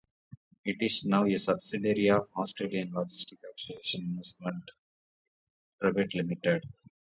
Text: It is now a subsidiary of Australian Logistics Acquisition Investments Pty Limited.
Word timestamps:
It 0.65 0.77
is 0.79 1.05
now 1.05 1.27
a 1.27 1.37
subsidiary 1.37 2.09
of 2.09 2.27
Australian 2.35 2.91
Logistics 2.91 3.43
Acquisition 3.43 4.01
Investments 4.01 4.71
Pty 5.79 6.09
Limited. 6.15 6.63